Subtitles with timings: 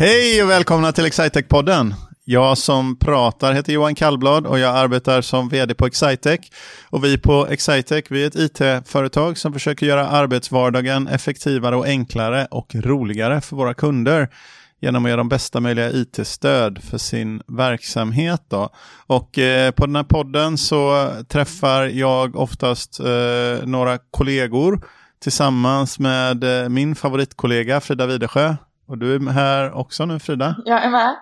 [0.00, 1.94] Hej och välkomna till Excitec-podden.
[2.24, 6.40] Jag som pratar heter Johan Kallblad och jag arbetar som vd på Excitec.
[6.90, 12.46] Och vi på Excitec, vi är ett it-företag som försöker göra arbetsvardagen effektivare och enklare
[12.50, 14.28] och roligare för våra kunder
[14.80, 18.42] genom att ge dem bästa möjliga it-stöd för sin verksamhet.
[18.48, 18.70] Då.
[19.06, 24.80] Och eh, på den här podden så träffar jag oftast eh, några kollegor
[25.22, 28.54] tillsammans med eh, min favoritkollega Frida Widersjö.
[28.88, 30.56] Och du är här också nu Frida?
[30.64, 31.16] Jag är med.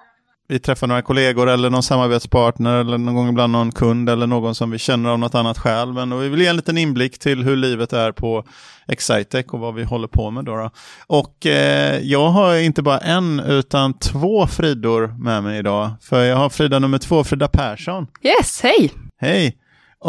[0.49, 4.55] Vi träffar några kollegor eller någon samarbetspartner eller någon gång ibland någon kund eller någon
[4.55, 5.93] som vi känner av något annat skäl.
[5.93, 8.45] Men vi vill ge en liten inblick till hur livet är på
[8.89, 10.45] Excitec och vad vi håller på med.
[10.45, 10.71] Då, då.
[11.07, 15.91] Och eh, jag har inte bara en utan två Fridor med mig idag.
[16.01, 18.07] För jag har Frida nummer två, Frida Persson.
[18.23, 18.93] Yes, hej!
[19.21, 19.57] Hej!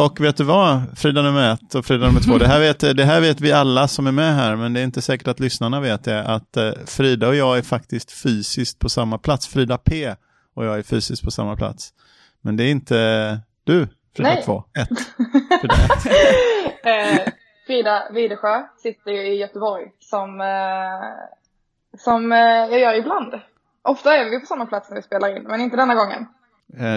[0.05, 3.03] Och vet du vad, Frida nummer ett och Frida nummer två, det här, vet, det
[3.03, 5.79] här vet vi alla som är med här, men det är inte säkert att lyssnarna
[5.79, 9.47] vet det, att eh, Frida och jag är faktiskt fysiskt på samma plats.
[9.47, 10.15] Frida P
[10.55, 11.93] och jag är fysiskt på samma plats.
[12.41, 12.95] Men det är inte
[13.63, 14.43] du, Frida Nej.
[14.43, 14.87] 2, 1.
[15.61, 16.05] Frida 1.
[16.83, 17.31] Eh,
[17.67, 20.47] Frida Widersjö sitter ju i Göteborg som, eh,
[21.97, 23.33] som jag gör ibland.
[23.81, 26.25] Ofta är vi på samma plats när vi spelar in, men inte denna gången.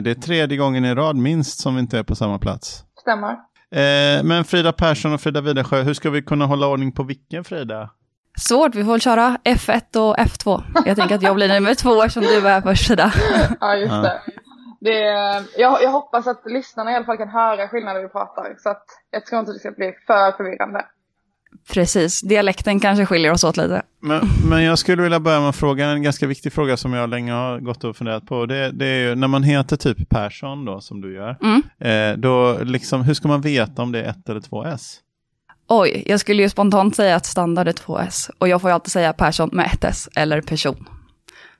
[0.02, 2.84] Det är tredje gången i rad minst som vi inte är på samma plats.
[3.00, 3.30] Stämmer.
[3.72, 7.44] Eh, Men Frida Persson och Frida Widersjö, hur ska vi kunna hålla ordning på vilken
[7.44, 7.90] Frida?
[8.38, 10.62] Svårt, vi får väl köra F1 och F2.
[10.86, 13.12] Jag tänker att jag blir nummer två eftersom du är först Frida.
[13.60, 14.20] Ja, just det.
[14.80, 15.00] det
[15.58, 18.68] jag, jag hoppas att lyssnarna i alla fall kan höra skillnaden när vi pratar, så
[18.70, 20.84] att jag tror inte det ska bli för förvirrande.
[21.72, 23.82] Precis, dialekten kanske skiljer oss åt lite.
[24.02, 27.10] Men, men jag skulle vilja börja med att fråga en ganska viktig fråga som jag
[27.10, 28.46] länge har gått och funderat på.
[28.46, 31.62] Det, det är ju när man heter typ Persson då, som du gör, Mm.
[32.12, 34.96] eh, då liksom, hur ska man veta om det är ett eller två S?
[35.68, 38.30] Oj, jag skulle ju spontant säga att standard är 2S.
[38.39, 40.89] Och jag får ju alltid säga person med ett S eller person.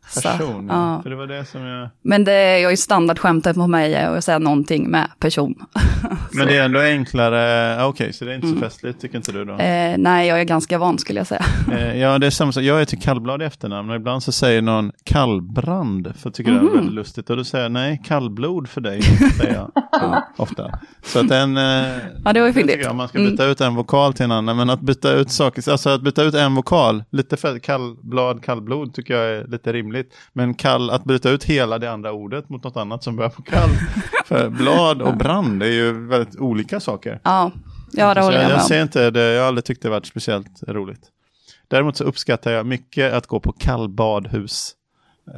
[0.09, 0.95] Så, Person, ja.
[0.97, 1.03] ja.
[1.03, 1.89] för det var det som jag...
[2.03, 5.55] Men det är ju standardskämtet på mig är att säga någonting med person.
[6.33, 8.63] Men det är ändå enklare, okej, så det är inte så Mm.
[8.63, 9.53] festligt tycker inte du då?
[9.53, 11.45] Eh, nej, jag är ganska van skulle jag säga.
[11.73, 12.63] Eh, ja, det är samma sak.
[12.63, 16.63] Jag heter Kallblad i efternamn och ibland så säger någon Kallbrand för tycker det är
[16.63, 16.75] Mhm.
[16.75, 17.31] väldigt lustigt.
[17.31, 20.79] Och då säger jag nej, kallblod för dig, säger jag ja, ofta.
[21.03, 21.63] Så att den, eh,
[22.25, 22.81] Ja, det var ju fyndigt.
[22.83, 23.31] jag, man ska Mm.
[23.31, 24.57] byta ut en vokal till en annan.
[24.57, 28.95] Men att byta ut saker, alltså att byta ut en vokal, lite för kallblad, kallblod
[28.95, 29.90] tycker jag är lite rimligt.
[30.33, 33.43] Men kall, att byta ut hela det andra ordet mot något annat som börjar på
[33.43, 33.71] kall.
[34.25, 37.21] för blad och brand är ju väldigt olika saker.
[37.25, 37.53] Ja,
[37.93, 39.91] ja det håller jag, jag med jag ser inte det, jag har aldrig tyckt det
[39.91, 41.03] varit speciellt roligt.
[41.69, 44.75] Däremot så uppskattar jag mycket att gå på kallbadhus.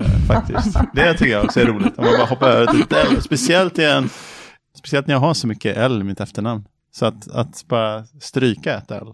[0.01, 0.77] Eh, faktiskt.
[0.95, 1.99] det tycker jag också är roligt.
[1.99, 3.23] Om man bara hoppar över till ett L.
[3.23, 4.09] Speciellt, en,
[4.75, 6.65] speciellt när jag har så mycket L i mitt efternamn.
[6.91, 9.07] Så att, att bara stryka ett L.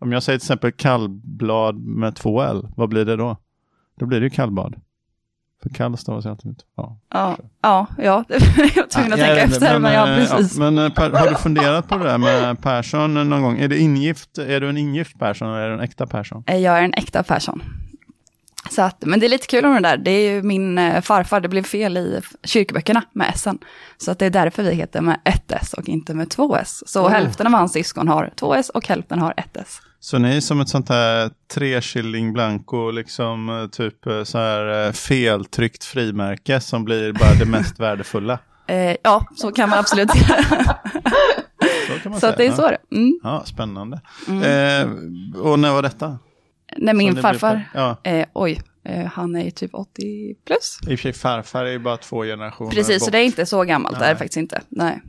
[0.00, 3.36] Om jag säger till exempel kallblad med två L, vad blir det då?
[3.98, 4.74] Då blir det ju kallbad.
[5.62, 6.64] För kall stavas ju alltid två.
[6.76, 6.98] Ja.
[7.12, 10.16] Ja, ja, ja, det var jag tvungen att Ja, tänka jag efter, men, ja, eh,
[10.16, 10.58] precis.
[10.58, 13.58] men eh, per, har du funderat på det där med Persson någon gång?
[13.58, 16.44] Är, det ingift, är du en ingift Persson eller är du en äkta Persson?
[16.46, 17.62] Eh, Jag är en äkta person.
[18.70, 19.96] Så att, men det är lite kul om det där.
[19.96, 23.46] Det är ju min eh, farfar, det blev fel i kyrkböckerna med S.
[23.98, 26.82] Så att det är därför vi heter med ett S och inte med två S.
[26.86, 27.10] Så Oh.
[27.10, 29.80] hälften av hans syskon har två S och hälften har ett S.
[30.00, 34.92] Så ni är som ett sånt här treskilling blanco, liksom eh, typ eh, så här
[34.92, 38.38] feltryckt frimärke som blir bara det mest värdefulla.
[38.68, 40.44] Eh, ja, så kan man absolut säga.
[41.86, 43.20] Så kan man så att det är så det mm.
[43.22, 44.00] ja spännande.
[44.28, 44.90] Eh,
[45.40, 46.18] och när var detta?
[46.76, 50.78] Som min farfar, för- Ja, eh, oj, eh, han är ju typ 80 plus.
[50.82, 53.12] i och för sig farfar är ju bara två generationer Precis, så bort.
[53.12, 54.14] det är inte så gammalt, det är Nej.
[54.14, 54.60] det faktiskt inte.
[54.68, 55.00] Nej,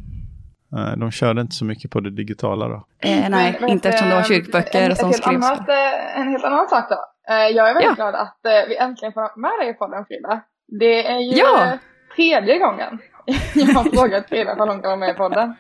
[0.72, 2.88] Nej, De körde inte så mycket på det digitala då.
[3.04, 5.46] eh, nej Men, inte eftersom det var kyrkböcker en, som skrevs.
[5.46, 7.34] annat, eh, En helt annan sak då.
[7.34, 8.10] Eh, Jag är väldigt Ja.
[8.12, 10.42] glad att eh, vi äntligen får med dig i podden Frida.
[10.80, 11.78] Det är ju Ja.
[12.16, 13.00] tredje gången
[13.56, 15.56] jag har frågat Frida om hon kan vara med i podden.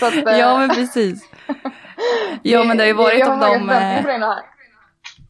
[0.00, 1.28] Så att, Ja, men precis.
[2.42, 3.58] Ja, men det har ju varit vi har om höga de...
[3.68, 4.42] förväntningar på dig här.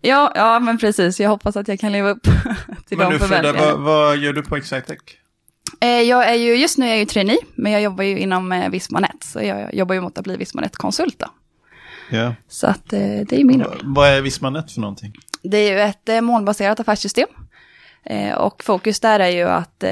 [0.05, 1.21] Ja, ja, men precis.
[1.21, 2.23] Jag hoppas att jag kan leva upp
[2.89, 3.75] till Men de du Frida, förväntningarna.
[3.77, 4.99] vad, vad gör du på Excitec?
[5.81, 8.53] Eh, Jag är ju, just nu är jag ju trainee, men jag jobbar ju inom
[8.53, 9.23] eh, Vismanet.
[9.25, 11.27] Så jag jobbar ju mot att bli Vismanet-konsult då.
[12.11, 12.35] Ja.
[12.49, 13.81] Så att eh, det är min roll.
[13.85, 15.13] Vad är Vismanet för någonting?
[15.43, 17.29] Det är ju ett molnbaserat affärssystem.
[18.37, 19.85] Och fokus där är ju att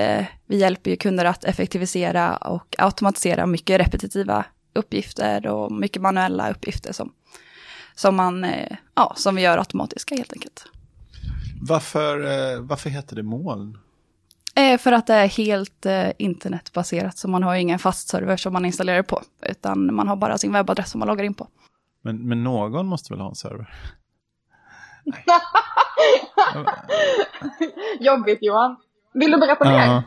[0.46, 6.92] vi hjälper ju kunder att effektivisera och automatisera mycket repetitiva uppgifter och mycket manuella uppgifter
[6.92, 7.12] som,
[8.00, 10.64] som, man, eh, ja, som vi gör automatiska helt enkelt.
[11.62, 13.78] Varför, eh, varför heter det moln?
[14.54, 15.86] Eh, För att det är helt
[16.18, 20.38] internetbaserat, så man har ingen fast server som man installerar på, utan man har bara
[20.38, 21.48] sin webbadress som man loggar in på.
[22.02, 23.74] Men, men någon måste väl ha en server?
[28.00, 28.76] Jobbigt Johan.
[29.14, 29.70] Vill du berätta Ja.
[29.92, 30.02] mer?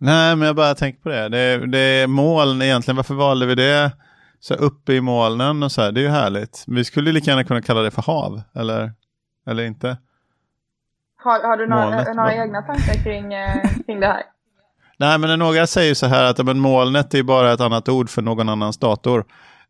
[0.00, 1.28] Nej, men jag bara tänker på det.
[1.28, 2.96] Det är, det är moln egentligen.
[2.96, 3.92] Varför valde vi det?
[4.40, 5.92] Så uppe i molnen och så här.
[5.92, 6.64] Det är ju härligt.
[6.66, 8.42] Vi skulle lika gärna kunna kalla det för hav.
[8.54, 8.92] Eller,
[9.46, 9.96] eller inte?
[11.16, 12.32] Har, har du några, Molnet, några va?
[12.32, 14.22] egna tankar kring, eh, kring det här?
[14.98, 18.22] Nej, men några säger så här att men molnet är bara ett annat ord för
[18.22, 19.24] någon annans dator.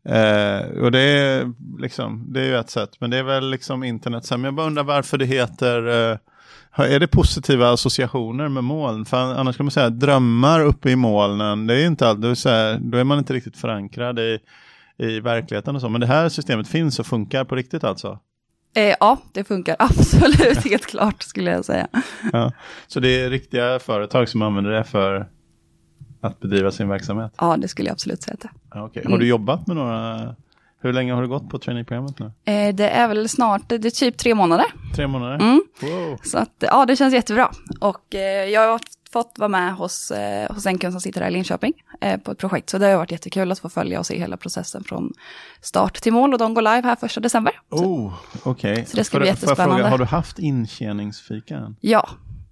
[0.05, 3.83] Eh, och det är, liksom, det är ju ett sätt, men det är väl liksom
[3.83, 4.31] internet.
[4.31, 6.17] Men jag bara undrar varför det heter, eh,
[6.75, 9.05] är det positiva associationer med moln?
[9.05, 12.35] För annars kan man säga drömmar uppe i molnen, det är inte allt, det är
[12.35, 14.39] så här, då är man inte riktigt förankrad i,
[14.97, 15.89] i verkligheten och så.
[15.89, 18.19] Men det här systemet finns och funkar på riktigt alltså.
[18.75, 21.87] Eh, ja, det funkar absolut helt klart skulle jag säga.
[22.33, 22.51] Ja.
[22.87, 25.27] Så det är riktiga företag som använder det för
[26.21, 27.31] att bedriva sin verksamhet?
[27.37, 28.33] Ja, det skulle jag absolut säga.
[28.33, 28.49] att det.
[28.73, 29.01] Ja, okej.
[29.01, 29.11] Mm.
[29.11, 30.35] Har du jobbat med några,
[30.81, 32.31] hur länge har du gått på traineeprogrammet nu?
[32.45, 34.65] Eh, det är väl snart, det är typ tre månader.
[34.95, 35.35] Tre månader?
[35.35, 35.61] Mm.
[35.81, 36.17] Wow.
[36.23, 37.51] Så att, ja, det känns jättebra.
[37.79, 38.79] Och eh, jag har
[39.13, 42.31] fått vara med hos, eh, hos en kund som sitter här i Linköping eh, på
[42.31, 42.69] ett projekt.
[42.69, 45.13] Så det har varit jättekul att få följa och se hela processen från
[45.61, 46.33] start till mål.
[46.33, 47.53] Och de går live här första december.
[47.69, 48.13] Oh,
[48.43, 48.85] okej.
[48.85, 49.75] Så det ska Får- bli jättespännande.
[49.75, 51.75] Fråga, har du haft intjäningsfika än?
[51.79, 52.09] Ja,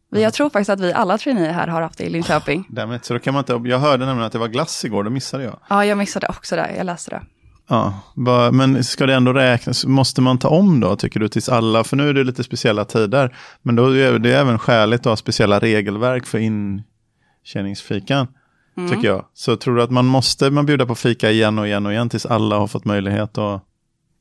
[0.09, 2.67] jag tror faktiskt att vi alla traineer här har haft det i Linköping.
[2.69, 5.09] Därmed, så då kan man inte, jag hörde nämligen att det var glass igår, då
[5.09, 5.59] missade jag.
[5.69, 6.73] Ja, jag missade också det.
[6.77, 7.21] Jag läste det.
[7.69, 7.93] Ja,
[8.51, 11.95] men ska det ändå räknas, måste man ta om då tycker du tills alla, för
[11.97, 15.59] nu är det lite speciella tider, men då är det även skäligt att ha speciella
[15.59, 16.39] regelverk för
[17.43, 18.27] intjäningsfikan,
[18.77, 18.89] Mm.
[18.89, 19.25] tycker jag.
[19.33, 22.09] Så tror du att man måste man bjuda på fika igen och igen och igen
[22.09, 23.63] tills alla har fått möjlighet att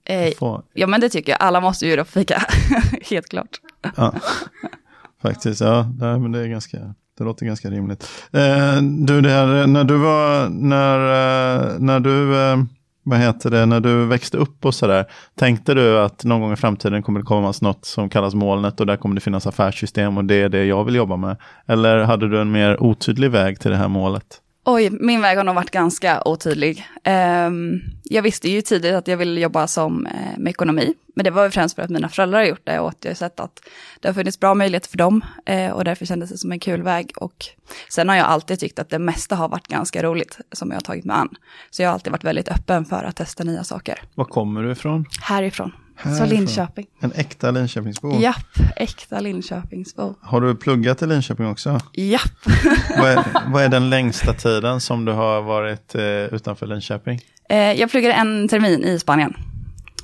[0.08, 0.62] Eh, få?
[0.74, 1.42] ja, men det tycker jag.
[1.42, 2.42] Alla måste ju då fika.
[3.10, 3.60] Helt klart.
[3.96, 4.14] Ja,
[5.26, 6.78] faktiskt, ja, nej, men det är ganska,
[7.19, 8.08] det låter ganska rimligt.
[8.32, 12.56] Eh, du, det här, när du var, när, eh, när du, eh,
[13.02, 16.56] vad heter det, när du växte upp och sådär, tänkte du att någon gång i
[16.56, 20.25] framtiden kommer det komma något som kallas molnet och där kommer det finnas affärssystem och
[20.25, 21.37] det är det jag vill jobba med?
[21.67, 24.40] Eller hade du en mer otydlig väg till det här målet?
[24.68, 26.86] Oj, min väg har nog varit ganska otydlig.
[27.04, 31.30] Ehm, jag visste ju tidigt att jag ville jobba som, eh, med ekonomi, men det
[31.30, 33.40] var ju främst för att mina föräldrar har gjort det och att jag har sett
[33.40, 33.60] att
[34.00, 36.82] det har funnits bra möjligheter för dem eh, och därför kändes det som en kul
[36.82, 37.12] väg.
[37.16, 37.46] Och
[37.88, 40.80] sen har jag alltid tyckt att det mesta har varit ganska roligt som jag har
[40.80, 41.28] tagit mig an.
[41.70, 44.02] Så jag har alltid varit väldigt öppen för att testa nya saker.
[44.14, 45.04] Var kommer du ifrån?
[45.22, 45.72] Härifrån,
[46.02, 46.25] så.
[46.25, 46.87] Linköping.
[47.00, 48.20] En äkta Linköpingsbo?
[48.20, 48.37] Japp,
[48.76, 50.14] äkta Linköpingsbo.
[50.20, 51.81] Har du pluggat i Linköping också?
[51.93, 52.46] Japp.
[52.98, 56.02] vad, är, vad är den längsta tiden som du har varit eh,
[56.34, 57.20] utanför Linköping?
[57.48, 59.37] Eh, jag pluggade en termin i Spanien.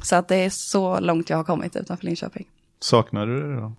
[0.02, 2.46] Så att det är så långt jag har kommit utanför Linköping.
[2.80, 3.72] Saknar du det då?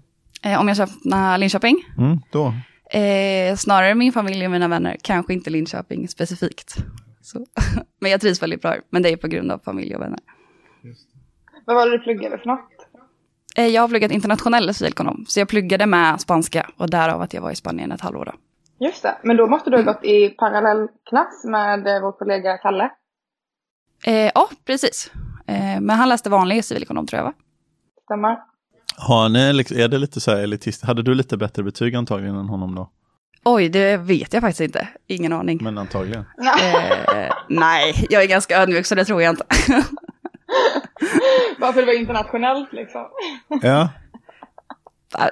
[0.43, 1.83] Eh, om jag saknar Linköping?
[1.97, 2.53] Mm, då?
[2.99, 6.75] Eh, snarare min familj och mina vänner, kanske inte Linköping specifikt.
[7.21, 7.45] Så.
[7.99, 10.19] Men jag trivs väldigt bra men det är på grund av familj och vänner.
[11.65, 12.69] Vad var det du pluggade för något?
[13.57, 17.41] Eh, jag har pluggat internationell civilekonom, så jag pluggade med spanska och därav att jag
[17.41, 18.25] var i Spanien ett halvår.
[18.25, 18.33] Då.
[18.85, 22.89] Just det, men då måste du ha gått i parallellklass med eh, vår kollega Kalle.
[24.05, 25.11] Eh, ja, precis.
[25.47, 27.33] Eh, men han läste vanlig civilekonom tror jag va?
[28.03, 28.37] Stämmer?
[28.97, 29.39] Har ni,
[29.83, 30.83] är det lite så här elitist?
[30.83, 32.89] Hade du lite bättre betyg antagligen än honom då?
[33.45, 34.87] Oj, det vet jag faktiskt inte.
[35.07, 35.59] Ingen aning.
[35.63, 36.25] Men antagligen.
[37.13, 39.45] Eh, nej, jag är ganska ödmjuk så det tror jag inte.
[41.57, 43.05] Varför det var internationellt liksom.
[43.61, 43.89] Ja,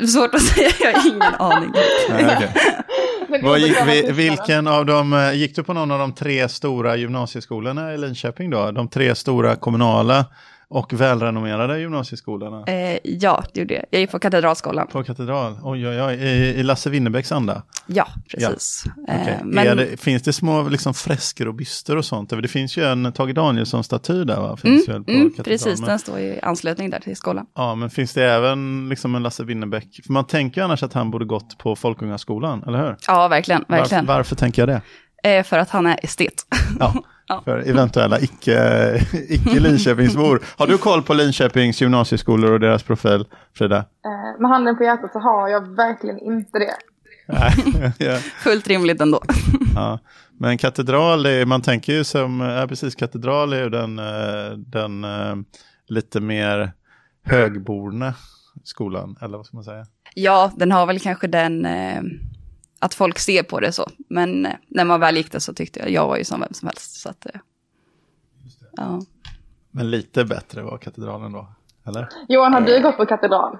[0.07, 1.71] Svårt att säga, jag har ingen aning.
[2.09, 2.53] Nej.
[3.27, 6.49] Men Vad gick, vi, vilken av dem, eh, gick du på någon av de tre
[6.49, 8.71] stora gymnasieskolorna i Linköping då?
[8.71, 10.25] De tre stora kommunala
[10.71, 12.63] och välrenommerade gymnasieskolorna?
[12.65, 13.85] Eh, ja, det gjorde jag.
[13.89, 14.87] Jag gick på Katedralskolan.
[14.87, 15.57] På Katedral?
[15.63, 16.13] Oj, oj, oj.
[16.13, 17.63] I, i Lasse Winnerbäcks anda?
[17.87, 18.83] Ja, precis.
[19.07, 19.37] Okej.
[19.39, 22.29] Eh, men Är det, finns det små liksom, fresker och byster och sånt?
[22.29, 24.57] Det finns ju en Tage Danielsson-staty där va?
[24.57, 27.45] Finns mm, på mm, precis, men- den står i anslutning där till skolan.
[27.55, 29.99] Ja, men finns det även liksom en Lasse Winnerbäck?
[30.05, 32.95] För man tänker ju annars att han borde gått på Folkungaskolan, eller hur?
[33.07, 33.65] Ja, verkligen.
[33.67, 34.05] verkligen.
[34.05, 34.81] Varför, varför tänker jag det?
[35.23, 36.33] Eh, för att han är estet.
[36.79, 36.93] Ja,
[37.27, 37.41] Ja.
[37.45, 40.41] för eventuella icke, icke Linköpingsbor.
[40.57, 43.25] Har du koll på Linköpings gymnasieskolor och deras profil,
[43.57, 43.77] Frida?
[43.77, 46.73] Eh, med handen på hjärtat så har jag verkligen inte det.
[47.97, 48.17] Ja.
[48.17, 49.21] Fullt rimligt ändå.
[49.75, 49.99] Ja.
[50.37, 55.03] Men katedral, är, man tänker ju som, ja precis, katedral är ju den, eh, den
[55.03, 55.35] eh,
[55.87, 56.71] lite mer
[57.25, 58.13] högborna
[58.63, 59.85] skolan, eller vad ska man säga?
[60.15, 62.01] ja, den har väl kanske den, eh,
[62.81, 63.89] att folk ser på det så.
[64.09, 66.53] Men eh, när man väl gick det så tyckte jag, jag var ju som vem
[66.53, 67.01] som helst.
[67.01, 67.41] Så att, eh,
[68.77, 69.01] ja.
[69.71, 71.47] Men lite bättre var katedralen då,
[71.87, 72.09] eller?
[72.29, 73.57] Johan, har du gått på katedral?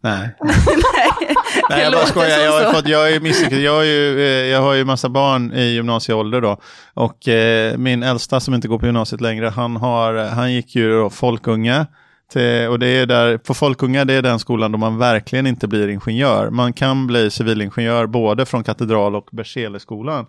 [0.00, 0.36] Nej.
[0.40, 1.34] Nej,
[1.70, 2.38] Nej, jag bara skojar.
[2.38, 3.58] Jag har, fått, jag, är misslyckad.
[3.58, 6.56] jag, har ju, eh, jag har ju massa barn i gymnasieålder då.
[6.94, 10.90] Och eh, min äldsta som inte går på gymnasiet längre, han, har, han gick ju
[10.90, 11.86] då folkunga
[12.32, 15.68] Till, och det är där, på Folkunga det är den skolan då man verkligen inte
[15.68, 16.50] blir ingenjör.
[16.50, 20.26] Man kan bli civilingenjör både från Katedral och Berzelesskolan.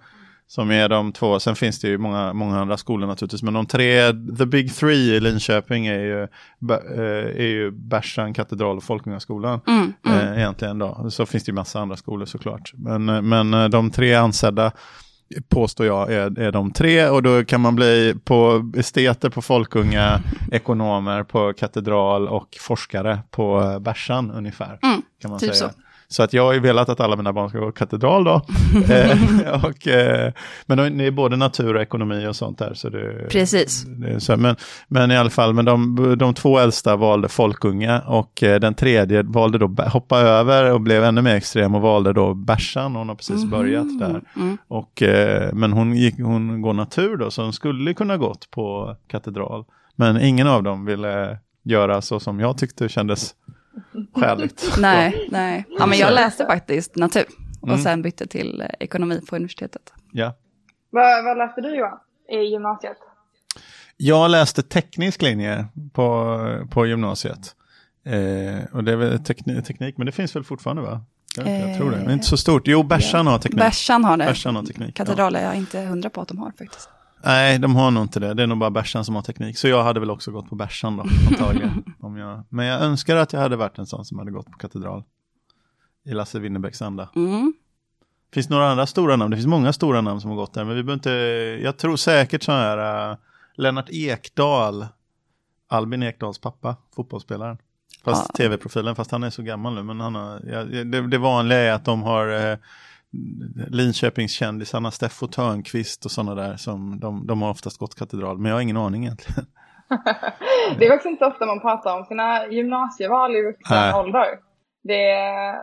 [0.48, 3.66] Som är de två, sen finns det ju många, många andra skolor naturligtvis, men de
[3.66, 6.28] tre, the big three i Linköping är ju,
[7.38, 9.62] är ju Bersan, Katedral och Folkungaskolan.
[9.68, 10.20] Mm, mm.
[10.20, 11.10] Eh, egentligen då.
[11.10, 12.74] Så finns det ju massa andra skolor såklart.
[12.76, 14.72] Men, men de tre ansedda
[15.50, 20.22] påstår jag är, är de tre och då kan man bli på esteter på Folkunga,
[20.52, 24.80] ekonomer på katedral och forskare på Bärsan ungefär.
[24.84, 25.70] Mm, kan man typ säga.
[25.70, 25.76] Så.
[26.12, 28.32] Så att jag har ju velat att alla mina barn ska gå katedral då.
[28.90, 30.34] eh, och, eh,
[30.66, 32.74] men det är både natur och ekonomi och sånt där.
[32.74, 33.84] Så det, Precis.
[33.84, 34.56] Det så, men,
[34.88, 39.24] men i alla fall, men de, de två äldsta valde folkunga och eh, den tredje
[39.24, 42.96] valde då hoppa över och blev ännu mer extrem och valde då bärsan.
[42.96, 43.50] Hon har precis mm.
[43.50, 44.22] börjat där.
[44.36, 44.58] Mm.
[44.68, 48.96] Och, eh, men hon, gick, hon går natur då, så hon skulle kunna gått på
[49.08, 49.66] katedral.
[49.96, 53.36] Men ingen av dem ville göra så som jag tyckte kändes
[54.14, 54.76] skäligt.
[54.80, 55.66] nej, nej.
[55.80, 57.26] Ja, men jag läste faktiskt natur
[57.62, 57.82] och mm.
[57.82, 59.94] sen bytte till eh, ekonomi på universitetet.
[60.12, 60.36] Ja.
[60.90, 62.00] Vad, vad läste du Johan
[62.32, 62.98] i gymnasiet?
[63.98, 66.38] Jag läste teknisk linje på,
[66.72, 67.56] på gymnasiet.
[68.06, 71.02] Eh, och det är väl teknik, teknik, men det finns väl fortfarande va?
[71.38, 71.98] Jag, jag tror det.
[71.98, 72.68] är inte så stort.
[72.68, 73.32] Jo, Bärsan ja.
[73.32, 73.60] har teknik.
[73.60, 74.26] Bärsan har det.
[74.26, 74.96] Bärsan har teknik.
[74.96, 76.90] Katedral är jag inte hundra på att de har faktiskt.
[77.24, 78.34] Nej, de har nog inte det.
[78.34, 79.58] Det är nog bara Bärsan som har teknik.
[79.58, 81.84] Så jag hade väl också gått på Bärsan då, antagligen.
[82.00, 82.44] om jag...
[82.50, 85.04] Men jag önskar att jag hade varit en sån som hade gått på katedral.
[86.06, 87.10] I Lasse Winnerbäcks anda.
[87.16, 87.54] Mm.
[88.34, 89.32] Finns några andra stora namn?
[89.32, 90.66] Det finns många stora namn som har gått där.
[90.66, 91.10] Men vi behöver inte...
[91.64, 93.12] Jag tror säkert så här...
[93.12, 93.18] Uh,
[93.56, 94.88] Lennart Ekdal.
[95.68, 97.58] Albin Ekdals pappa, fotbollsspelaren.
[98.04, 98.36] Fast ja.
[98.38, 99.84] tv-profilen, fast han är så gammal nu.
[99.84, 102.52] Men han har, ja, det, det vanliga är att de har...
[102.52, 102.58] Uh,
[103.68, 108.56] Linköpingskändisarna, Steffo Törnqvist och sådana där, som de, de har oftast gått katedral, men jag
[108.56, 109.46] har ingen aning egentligen.
[110.80, 114.40] det är också inte ofta man pratar om sina gymnasieval i vuxen ålder.
[114.84, 115.04] Det,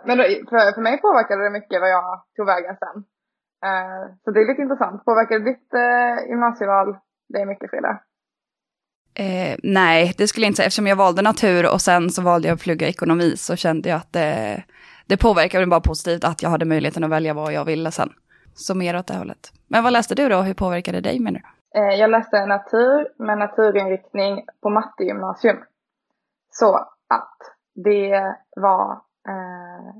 [0.07, 2.97] men för, för mig påverkade det mycket vad jag tog vägen sen.
[3.69, 5.05] Uh, så det är lite intressant.
[5.05, 6.97] Påverkade ditt uh, gymnasieval
[7.29, 8.01] det är mycket Frida?
[9.15, 10.67] Eh, nej, det skulle jag inte säga.
[10.67, 13.97] Eftersom jag valde natur och sen så valde jag att plugga ekonomi så kände jag
[13.97, 14.63] att det,
[15.09, 18.13] det påverkade mig bara positivt att jag hade möjligheten att välja vad jag ville sen.
[18.55, 19.53] Så mer åt det hållet.
[19.69, 20.43] Men vad läste du då?
[20.43, 21.81] Hur påverkade det dig menar du?
[21.81, 25.57] Eh, jag läste natur med naturinriktning på mattegymnasium.
[26.51, 26.77] Så
[27.09, 27.39] att
[27.75, 28.93] det var
[29.29, 29.95] eh,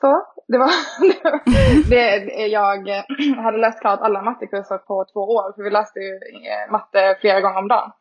[0.00, 0.26] så.
[0.48, 0.70] Det var,
[1.90, 2.88] det, jag
[3.42, 5.52] hade läst klart alla mattekurser på två år.
[5.56, 7.92] För vi läste ju eh, matte flera gånger om dagen.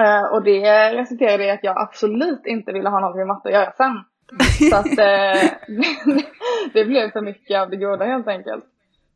[0.00, 3.54] Eh, och det resulterade i att jag absolut inte ville ha något med matte att
[3.54, 4.04] göra sen.
[4.70, 5.50] Så att eh,
[6.72, 8.64] det blev för mycket av det goda helt enkelt.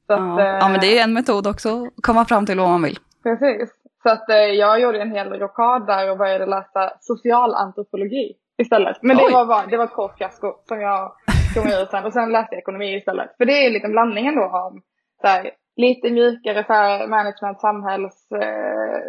[0.07, 0.33] Så ja.
[0.33, 2.83] Att, eh, ja, men det är en metod också att komma fram till vad man
[2.83, 2.99] vill.
[3.23, 3.75] Precis.
[4.03, 8.97] Så att eh, jag gjorde en hel rockad där och började läsa socialantropologi istället.
[9.03, 11.13] Men det var, bara, det var ett kort fiasko som jag
[11.55, 12.05] tog mig ur sen.
[12.05, 13.37] Och sen läste jag ekonomi istället.
[13.39, 14.73] För det är lite blandningen då av
[15.21, 19.03] så här, lite mjukare här, management, samhälls eh,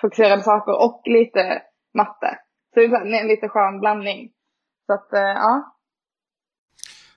[0.00, 1.62] fokuserade saker och lite
[1.94, 2.38] matte.
[2.74, 4.30] Så det är en lite skön blandning.
[4.86, 5.74] Så att, eh, ja.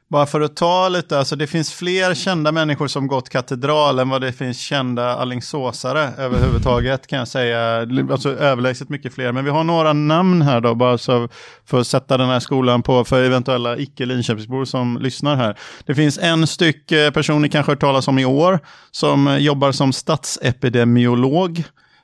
[0.09, 4.09] Bara för att ta lite, alltså det finns fler kända människor som gått katedral än
[4.09, 7.87] vad det finns kända allingsåsare överhuvudtaget kan jag säga.
[8.11, 9.31] Alltså överlägset mycket fler.
[9.31, 11.29] Men vi har några namn här då, bara så
[11.65, 15.57] för att sätta den här skolan på för eventuella icke Linköpingsbor som lyssnar här.
[15.85, 18.59] Det finns en styck eh, person ni kanske hört talas om i år
[18.91, 21.63] som jobbar som statsepidemiolog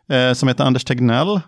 [0.09, 1.41] eh, som heter Anders Tegnell.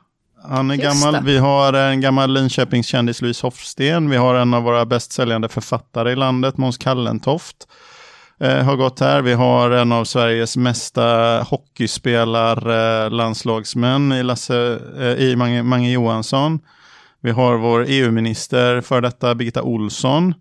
[0.49, 1.13] Han är Just gammal.
[1.13, 1.31] Det.
[1.31, 4.09] Vi har en gammal Linköpingskändis, Louise Hofsten.
[4.09, 7.67] Vi har en av våra bäst säljande författare i landet, Måns Kallentoft.
[8.39, 9.21] Eh, har gått här.
[9.21, 16.59] Vi har en av Sveriges mesta hockeyspelare, landslagsmän i, Lasse, eh, i Mange, Mange Johansson.
[17.21, 20.33] Vi har vår EU-minister, för detta Birgitta Olsson.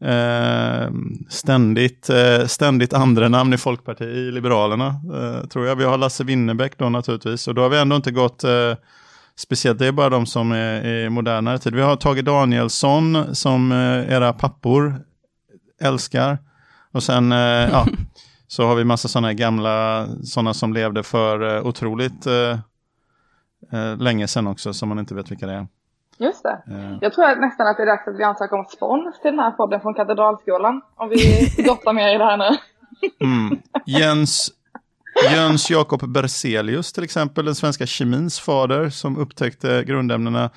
[0.00, 0.90] Eh,
[1.28, 5.76] ständigt, eh, ständigt andra namn i Folkpartiet, i Liberalerna, eh, tror jag.
[5.76, 7.48] Vi har Lasse Winnerbäck då naturligtvis.
[7.48, 8.74] Och då har vi ändå inte gått eh,
[9.38, 11.74] Speciellt det är bara de som är i modernare tid.
[11.74, 14.94] Vi har Tage Danielsson som eh, era pappor
[15.80, 16.38] älskar.
[16.92, 17.86] Och sen, eh, ja,
[18.46, 22.26] så har vi massa sådana gamla, sådana som levde för eh, otroligt
[23.98, 25.66] länge sedan också, som man inte vet vilka det är.
[26.18, 26.62] Just det.
[27.00, 29.50] Jag tror nästan att det är dags att vi ansöker om spons till den här
[29.50, 30.82] podden från Katedralskolan.
[30.96, 31.16] Om vi
[31.56, 32.58] grottar mer i det här nu.
[33.20, 33.58] Mm.
[33.86, 34.50] Jens
[35.34, 40.50] Jöns Jakob Berzelius till exempel, den svenska kemins fader som upptäckte grundämnena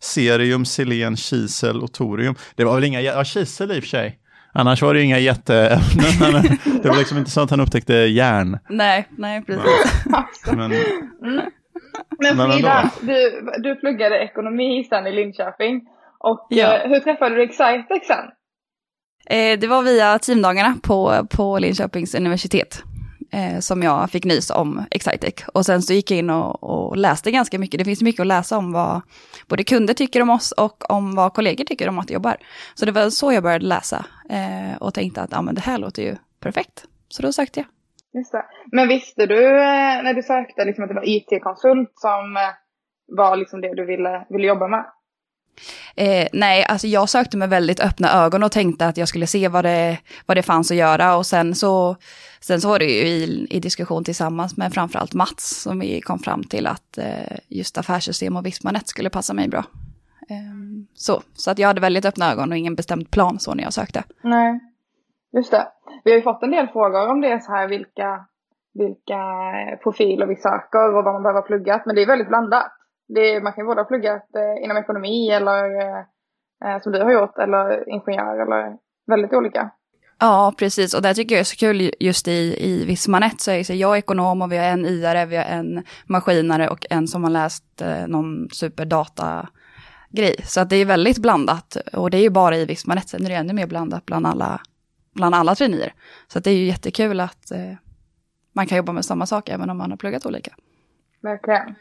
[0.00, 2.34] cerium, selen, kisel och torium.
[2.56, 4.18] Det var väl inga, ja kisel i och för sig.
[4.52, 6.58] Annars var det inga jätteämnen.
[6.82, 8.58] det var liksom inte så att han upptäckte järn.
[8.68, 10.04] Nej, nej precis.
[10.46, 10.70] Men,
[12.18, 15.80] Men Men Frida, du, du pluggade ekonomi sen i Linköping.
[16.18, 16.76] Och Ja.
[16.76, 18.24] eh, hur träffade du Excitec sen?
[19.38, 22.82] Eh, det var via teamdagarna på, på Linköpings universitet
[23.34, 25.34] eh, som jag fick nys om Excitec.
[25.54, 27.78] Och sen så gick jag in och, och läste ganska mycket.
[27.78, 29.00] Det finns mycket att läsa om vad
[29.48, 32.36] både kunder tycker om oss och om vad kollegor tycker om att jobbar.
[32.74, 35.78] Så det var så jag började läsa eh, och tänkte att ja, men det här
[35.78, 36.84] låter ju perfekt.
[37.08, 37.66] Så då sökte jag.
[38.20, 38.44] Just det.
[38.72, 42.42] Men visste du eh, när du sökte liksom, att det var IT-konsult som eh,
[43.06, 44.84] var liksom det du ville, ville jobba med?
[45.96, 49.48] Eh, nej, alltså jag sökte med väldigt öppna ögon och tänkte att jag skulle se
[49.48, 51.16] vad det, vad det fanns att göra.
[51.16, 51.96] Och sen så,
[52.40, 56.18] sen så var det ju i, i diskussion tillsammans med framförallt Mats som vi kom
[56.18, 59.64] fram till att eh, just affärssystem och Vismanet skulle passa mig bra.
[60.30, 60.36] Eh,
[60.94, 63.72] så, så att jag hade väldigt öppna ögon och ingen bestämd plan så när jag
[63.72, 64.02] sökte.
[64.22, 64.60] Nej,
[65.36, 65.66] just det.
[66.04, 68.26] Vi har ju fått en del frågor om det så här vilka,
[68.74, 69.20] vilka
[69.82, 71.86] profiler vi söker och vad man behöver ha pluggat.
[71.86, 72.72] Men det är väldigt blandat.
[73.08, 76.04] Det är, man kan ju både ha pluggat eh, inom ekonomi eller eh,
[76.64, 79.70] eh, som du har gjort eller ingenjör eller väldigt olika.
[80.18, 80.94] Ja, precis.
[80.94, 83.40] Och det tycker jag är så kul just i, i Vismanet.
[83.40, 86.86] Så är jag är ekonom och vi har en Iare, vi har en maskinare och
[86.90, 90.36] en som har läst eh, någon superdata-grej.
[90.44, 91.76] Så att det är väldigt blandat.
[91.92, 93.08] Och det är ju bara i Vismanet.
[93.08, 94.60] Sen är det ännu mer blandat bland alla,
[95.14, 95.92] bland alla traineer.
[96.28, 97.72] Så att det är ju jättekul att eh,
[98.52, 100.54] man kan jobba med samma sak även om man har pluggat olika.
[101.22, 101.74] Verkligen.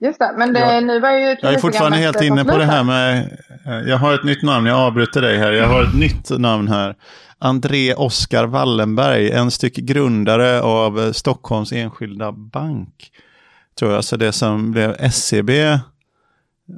[0.00, 0.80] Just det, men det, Ja.
[0.80, 3.18] nu var ju Jag är fortfarande helt inne på det här med,
[3.66, 6.68] eh, jag har ett nytt namn, jag avbryter dig här, jag har ett nytt namn
[6.68, 6.94] här.
[7.38, 13.10] André Oskar Wallenberg, en styck grundare av Stockholms Enskilda Bank.
[13.78, 15.50] Tror jag, så det som blev SEB,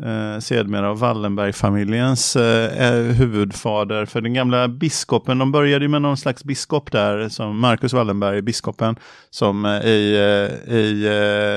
[0.05, 4.07] eh, sedermera av Wallenberg-familjens eh, eh, huvudfader.
[4.07, 8.97] För den gamla biskopen, de började med någon slags biskop där, som Marcus Wallenberg, biskopen,
[9.31, 10.15] som, eh, i,
[10.69, 11.07] eh, i,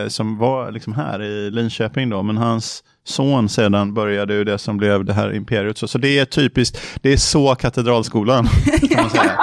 [0.04, 4.58] eh, som var liksom här i Linköping då, men hans son sedan började ju det
[4.58, 5.78] som blev det här imperiet.
[5.78, 8.46] Så, så det är typiskt, det är så katedralskolan
[8.90, 9.40] kan man säga.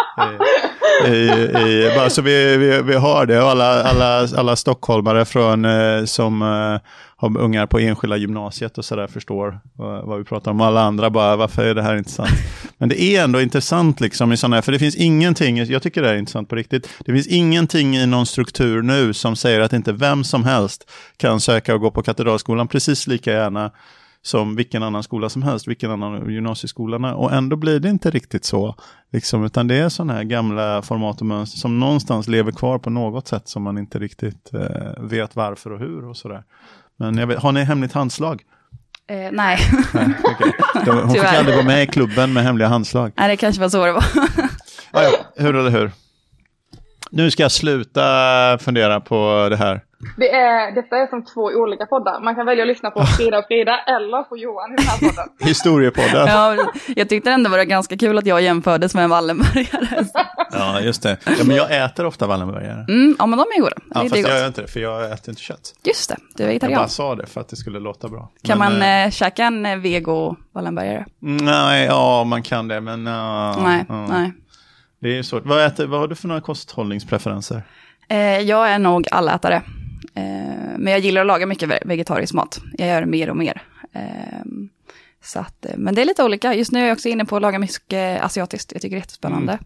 [1.06, 1.30] I,
[1.68, 6.04] i, bara så vi, vi, vi har det och alla, alla, alla stockholmare från, eh,
[6.04, 6.80] som eh,
[7.16, 10.60] har ungar på enskilda gymnasiet och sådär förstår vad, vad vi pratar om.
[10.60, 12.30] Alla andra bara, varför är det här intressant?
[12.78, 16.02] Men det är ändå intressant liksom i sådana här, för det finns ingenting, jag tycker
[16.02, 19.72] det är intressant på riktigt, det finns ingenting i någon struktur nu som säger att
[19.72, 23.70] inte vem som helst kan söka och gå på katedralskolan precis lika gärna
[24.24, 27.14] som vilken annan skola som helst, vilken annan gymnasieskola.
[27.14, 28.76] Och ändå blir det inte riktigt så.
[29.12, 32.90] Liksom, utan det är sådana här gamla format och mönster som någonstans lever kvar på
[32.90, 36.42] något sätt som man inte riktigt eh, vet varför och hur och sådär.
[36.98, 38.42] Men vet, har ni hemligt handslag?
[39.06, 39.30] Eh, nej.
[39.32, 39.58] Nej.
[40.84, 41.38] De- Hon fick Tyvärr.
[41.38, 43.12] aldrig vara med i klubben med hemliga handslag.
[43.16, 44.04] nej, det kanske var så det var.
[44.92, 45.90] Ah, ja, hur eller hur?
[47.10, 48.02] Nu ska jag sluta
[48.60, 49.80] fundera på det här.
[50.16, 52.20] Det är, detta är som två olika poddar.
[52.20, 54.98] Man kan välja att lyssna på Frida och Frida eller på Johan i den här
[54.98, 55.28] podden.
[55.48, 56.26] Historiepodden.
[56.26, 60.80] Ja, ja, jag tyckte ändå det var ganska kul att jag jämfördes med en Wallenbergare.
[60.84, 61.16] just det.
[61.38, 62.84] Ja, men jag äter ofta Wallenbergare.
[62.88, 63.76] Mm, ja, men de är goda.
[63.94, 65.74] Ja, det fast jag gör inte det, för jag äter inte kött.
[65.84, 66.78] Just det, du är Jag vegetarian.
[66.78, 68.28] bara sa det för att det skulle låta bra.
[68.42, 71.04] Kan Men, man eh, käka en eh, vego Wallenbergare?
[71.20, 74.06] Nej, ja man kan det, men ja, nej, ja.
[74.06, 74.32] nej.
[75.00, 75.46] Det är svårt.
[75.46, 77.62] Vad, äter, vad har du för några kosthållningspreferenser?
[78.08, 79.62] Eh, jag är nog allätare.
[80.14, 82.60] Eh, men jag gillar att laga mycket ve- vegetarisk mat.
[82.78, 83.62] Jag gör mer och mer.
[83.92, 84.42] Eh,
[85.22, 86.54] så att, eh, men det är lite olika.
[86.54, 88.72] Just nu är jag också inne på att laga mycket asiatiskt.
[88.72, 89.52] Jag tycker det är jättespännande.
[89.52, 89.64] Mm.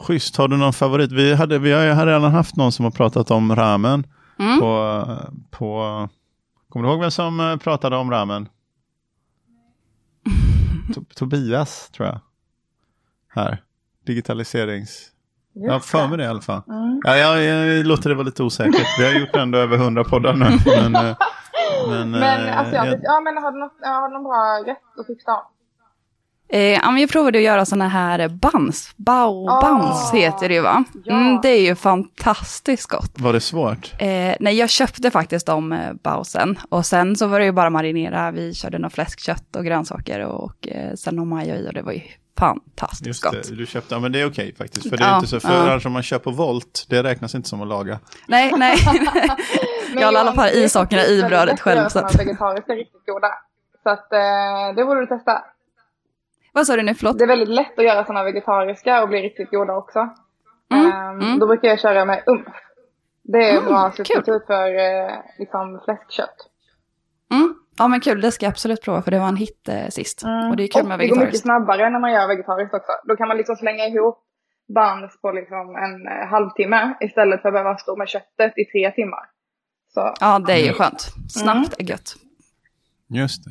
[0.00, 1.12] Schysst, har du någon favorit?
[1.12, 4.06] Vi, hade, vi har ju redan haft någon som har pratat om ramen.
[4.38, 4.60] Mm.
[4.60, 5.04] På,
[5.50, 6.08] på,
[6.68, 8.48] kommer du ihåg vem som pratade om ramen?
[10.94, 12.20] To, Tobias, tror jag.
[13.28, 13.62] Här,
[14.06, 15.10] digitaliserings...
[15.66, 16.62] Jag har för mig det i alla fall.
[16.68, 17.00] Mm.
[17.04, 18.86] Ja, jag, jag låter det vara lite osäkert.
[18.98, 20.44] Vi har gjort ändå över hundra poddar nu.
[20.66, 21.16] Men, eh,
[21.88, 24.72] men, Men eh, alltså, jag, jag- ja, men har du, något, har du någon bra
[24.72, 25.40] rätt att tipsa om?
[26.50, 28.92] Eh, ja, men jag provade att göra sådana här buns.
[28.96, 30.84] Bao buns Ah, heter det ju va?
[31.04, 31.14] ja.
[31.14, 33.12] Mm, det är ju fantastiskt gott.
[33.18, 33.92] var det svårt?
[33.98, 36.58] Eh, nej, jag köpte faktiskt de eh, bausen.
[36.68, 38.30] Och sen så var det ju bara marinera.
[38.30, 41.92] Vi körde något fläskkött och grönsaker och eh, sen någon majo i och det var
[41.92, 42.00] ju
[42.38, 43.32] fantastiskt Just gott.
[43.48, 44.88] det, du köpte, ja men det är okej faktiskt.
[44.90, 45.60] För det är Ja, inte så, för ja.
[45.62, 47.98] annars om man på volt, det räknas inte som att laga.
[48.26, 48.76] Nej, nej.
[49.94, 51.76] Jag har i alla fall är i sakerna i brödet själv.
[51.78, 52.12] göra Så att...
[52.12, 53.28] såna vegetariska riktigt goda.
[53.82, 55.44] Så att eh, det borde du testa.
[56.52, 57.18] Vad sa du nu, förlåt?
[57.18, 59.98] Det är väldigt lätt att göra sådana vegetariska och bli riktigt goda också.
[60.72, 61.38] Mm, Ehm, mm.
[61.38, 62.46] Då brukar jag köra med umf.
[63.22, 66.36] Det är Mm, bra substitut för eh, liksom fläskkött.
[67.30, 67.54] Mm.
[67.78, 70.22] Ja men kul, det ska jag absolut prova för det var en hit eh, sist.
[70.50, 71.42] Och det är kul och med det går mycket vegetariskt.
[71.42, 72.92] snabbare när man gör vegetariskt också.
[73.08, 74.18] Då kan man liksom slänga ihop
[74.74, 78.90] buns på liksom en eh, halvtimme istället för att behöva stå med köttet i tre
[78.90, 79.20] timmar.
[79.94, 80.14] Så.
[80.20, 81.08] Ja, det är ju skönt.
[81.30, 82.14] Snabbt är gött.
[83.10, 83.50] Just det.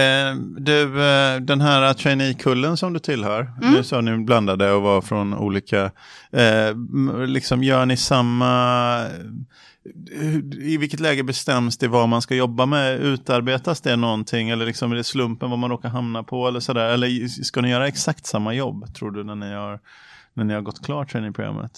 [0.00, 3.72] Eh, du, eh, den här trainee-kullen som du tillhör, Mm.
[3.74, 5.84] nu sa ni blandade och var från olika,
[6.32, 6.76] eh,
[7.26, 8.98] liksom gör ni samma,
[10.60, 13.00] i vilket läge bestäms det vad man ska jobba med?
[13.00, 16.88] Utarbetas det någonting eller liksom är det slumpen vad man råkar hamna på eller sådär?
[16.88, 19.80] Eller ska ni göra exakt samma jobb tror du när ni har,
[20.34, 21.72] när ni har gått klart trainee-programmet?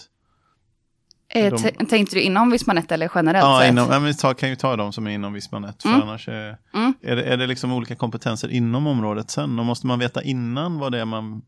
[1.35, 4.49] Eh, De- tänkte du inom Vismanet eller generellt Ja, inom, ja, men vi tar, kan
[4.49, 5.83] ju ta de som är inom Vismanet.
[5.83, 6.03] För Mm.
[6.03, 6.95] annars är, Mm.
[7.03, 9.59] är, det, är det liksom olika kompetenser inom området sen?
[9.59, 11.43] Och måste man veta innan vad det är man,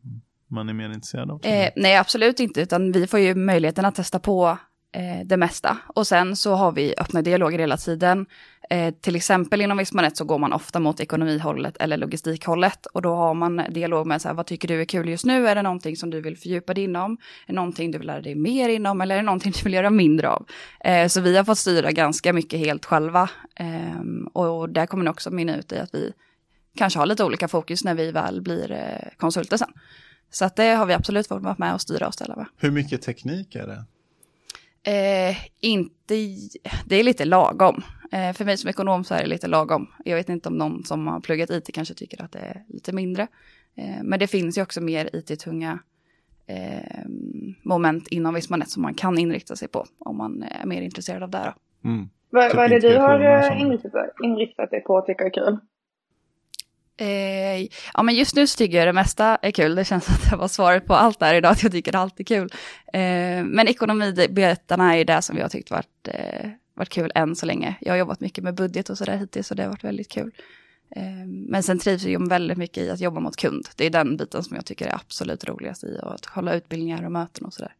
[0.49, 1.45] man är mer intresserad av?
[1.45, 4.57] Eh, nej, absolut inte, utan vi får ju möjligheten att testa på
[4.91, 5.77] eh, det mesta.
[5.87, 8.25] Och sen så har vi öppna dialoger hela tiden.
[8.69, 12.85] Eh, till exempel inom Vismanet så går man ofta mot ekonomihållet eller logistikhållet.
[12.85, 15.47] Och då har man dialog med så här, vad tycker du är kul just nu?
[15.47, 17.11] Är det någonting som du vill fördjupa dig inom?
[17.11, 19.01] Är det någonting du vill lära dig mer inom?
[19.01, 20.45] Eller är det någonting du vill göra mindre av?
[20.79, 23.29] Eh, så vi har fått styra ganska mycket helt själva.
[23.55, 26.13] Ehm, och där kommer det också mynna ut i att vi
[26.77, 29.71] kanske har lite olika fokus när vi väl blir eh, konsulter sen.
[30.31, 32.45] Så att det har vi absolut fått vara med och styra och ställa med.
[32.57, 33.85] Hur mycket teknik är det?
[34.83, 36.15] Eh, inte,
[36.85, 37.83] det är lite lagom.
[38.11, 39.87] Eh, för mig som ekonom så är det lite lagom.
[40.05, 42.93] Jag vet inte om någon som har pluggat IT kanske tycker att det är lite
[42.93, 43.27] mindre.
[43.75, 45.79] Eh, men det finns ju också mer IT-tunga
[46.47, 47.05] eh,
[47.63, 51.29] moment inom Vismanet som man kan inrikta sig på om man är mer intresserad av
[51.29, 51.53] det.
[51.83, 52.09] Mm.
[52.29, 55.29] Vad, Typ vad är det du har eh, inriktat, inriktat dig på och tycker är
[55.29, 55.57] kul?
[57.01, 59.75] Eh, ja, men just nu så tycker jag det mesta är kul.
[59.75, 62.23] Det känns att det var svaret på allt där idag, att jag tycker allt är
[62.23, 62.49] kul.
[62.93, 67.45] Eh, men ekonomibitarna är det som jag har tyckt varit, eh, varit kul än så
[67.45, 67.75] länge.
[67.81, 70.31] Jag har jobbat mycket med budget och sådär hittills, så det har varit väldigt kul.
[70.95, 73.67] Eh, men sen trivs jag väldigt mycket i att jobba mot kund.
[73.75, 77.05] Det är den biten som jag tycker är absolut roligast i, och att hålla utbildningar
[77.05, 77.73] och möten och sådär.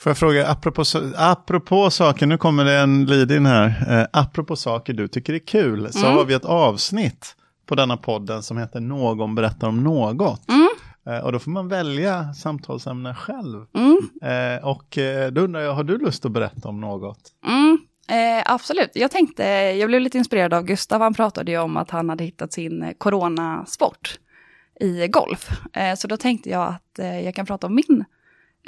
[0.00, 0.84] Får jag fråga, apropå,
[1.16, 3.98] apropå saker, nu kommer det en lead in här.
[4.00, 6.16] Eh, apropå saker du tycker är kul, så Mm.
[6.16, 7.35] har vi ett avsnitt
[7.66, 10.48] på denna podden som heter Någon berättar om något.
[10.48, 10.68] Mm.
[11.06, 13.66] Eh, och då får man välja samtalsämne själv.
[13.74, 13.98] Mm.
[14.22, 17.32] Eh, och eh, då undrar jag, har du lust att berätta om något?
[17.46, 18.90] Mm, eh, absolut.
[18.94, 21.00] Jag tänkte, jag blev lite inspirerad av Gustav.
[21.00, 24.18] Han pratade ju om att han hade hittat sin coronasport
[24.80, 25.50] i golf.
[25.72, 28.04] Eh, så då tänkte jag att eh, jag kan prata om min,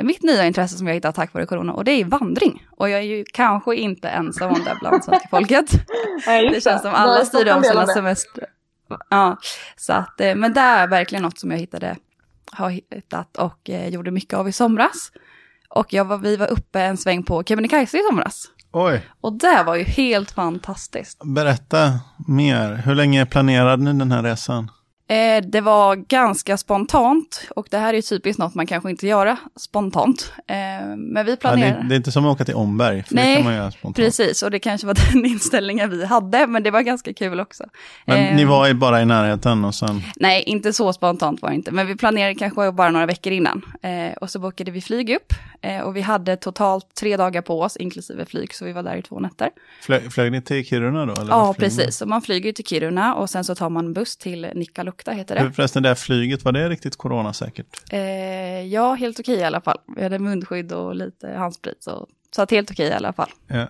[0.02, 1.72] mitt nya intresse som jag hittat tack vare corona.
[1.72, 2.66] Och det är vandring.
[2.70, 5.70] Och jag är ju kanske inte ensam om det bland svenska folket.
[6.26, 8.46] Nej, Det känns som alla styr om sina semestrar.
[9.10, 9.38] Ja,
[9.76, 11.96] så att, eh, men det är verkligen något som jag hittade,
[12.52, 15.12] har hittat och eh, gjorde mycket av i somras.
[15.68, 18.44] Och jag var, vi var uppe en sväng på Kebnekaise i somras.
[18.72, 21.20] Oj, Och det var ju helt fantastiskt.
[21.24, 21.92] berätta
[22.28, 22.72] mer.
[22.84, 24.70] Hur länge planerade ni den här resan?
[25.10, 29.36] Eh, det var ganska spontant och det här är typiskt något man kanske inte göra
[29.56, 30.32] spontant.
[30.46, 30.56] Eh,
[30.96, 31.82] men vi Ja, planerar.
[31.82, 33.70] det, det är inte som att åka till Omberg, för det Nej, kan man göra
[33.70, 33.96] spontant.
[33.96, 37.64] Precis, och det kanske var den inställningen vi hade, men det var ganska kul också.
[38.06, 40.02] Men Eh, ni var ju bara i närheten och sen...
[40.16, 43.62] Nej, inte så spontant var det inte, men vi planerade kanske bara några veckor innan.
[43.82, 47.60] Eh, och så bokade vi flyg upp eh, och vi hade totalt tre dagar på
[47.62, 49.50] oss, inklusive flyg, så vi var där i två nätter.
[49.82, 51.12] Flög, flög ni till Kiruna då?
[51.12, 51.96] Eller Ja, precis.
[51.96, 55.52] Så man flyger till Kiruna och sen så tar man buss till Nikkaluokta, heter det.
[55.52, 57.80] Förresten, det här flyget, var det riktigt coronasäkert?
[57.90, 58.00] Eh,
[58.66, 59.78] ja, helt okej i alla fall.
[59.96, 63.30] Vi hade munskydd och lite handsprit, så, så att helt okej i alla fall.
[63.46, 63.66] Ja.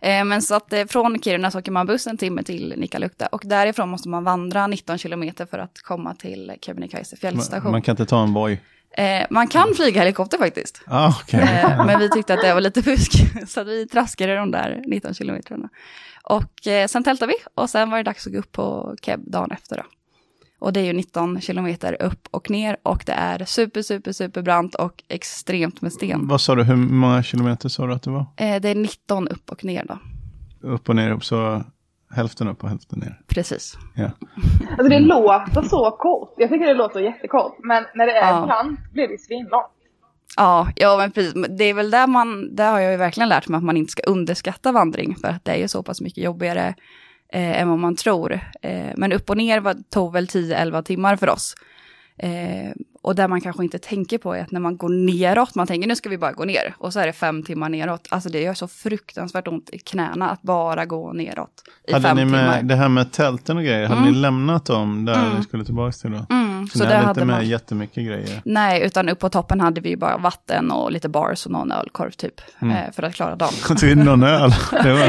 [0.00, 3.26] Eh, men så att eh, från Kiruna så åker man buss en timme till Nikkaluokta
[3.26, 7.72] och därifrån måste man vandra 19 kilometer för att komma till Kebnekaise fjällstation.
[7.72, 8.58] man kan inte ta en Voi?
[8.96, 10.82] Eh, man kan flyga helikopter faktiskt.
[10.86, 11.12] Ah.
[11.28, 13.12] Eh, men vi tyckte att det var lite fusk,
[13.48, 15.68] så vi traskade de där 19 kilometrarna.
[16.30, 19.20] Och eh, sen tältade vi och sen var det dags att gå upp på Keb
[19.30, 19.82] dagen efter då.
[20.58, 24.42] Och det är ju 19 kilometer upp och ner och det är super, super, super
[24.42, 26.28] brant och extremt med sten.
[26.28, 28.26] Vad sa du, hur många kilometer sa du att det var?
[28.36, 29.98] Eh, det är 19 upp och ner då,
[30.68, 31.64] Upp och ner, upp så
[32.10, 33.20] hälften upp och hälften ner.
[33.26, 33.76] precis.
[33.94, 34.10] Ja.
[34.70, 36.34] Alltså det låter så kort.
[36.36, 37.56] Jag tycker det låter jättekort.
[37.62, 38.46] Men när det är Ja.
[38.46, 39.72] brant blir det svinlångt.
[40.36, 41.34] Ja, ja men precis.
[41.48, 43.92] Det är väl där man, där har jag ju verkligen lärt mig att man inte
[43.92, 46.74] ska underskatta vandring, för att det är ju så pass mycket jobbigare
[47.32, 48.40] eh, än vad man tror.
[48.62, 51.54] Eh, men upp och ner var, tog väl 10-11 timmar för oss.
[52.18, 52.72] Eh,
[53.06, 55.88] och där man kanske inte tänker på är att när man går neråt, man tänker
[55.88, 58.06] nu ska vi bara gå ner, och så är det fem timmar neråt.
[58.10, 61.50] Alltså det gör så fruktansvärt ont i knäna att bara gå neråt
[61.88, 62.62] i Hade fem ni med timmar.
[62.62, 64.12] det här med tälten och grejer, hade Mm.
[64.12, 65.36] ni lämnat dem där Mm.
[65.36, 66.26] ni skulle tillbaka till då?
[66.30, 67.48] Mm, Så, så ni hade inte med man...
[67.48, 68.42] jättemycket grejer?
[68.44, 72.10] Nej, utan upp på toppen hade vi bara vatten och lite bars och någon ölkorv
[72.10, 72.76] typ, Mm.
[72.76, 73.52] eh, för att klara dagen.
[74.04, 74.50] Någon öl?
[74.82, 75.08] Det var.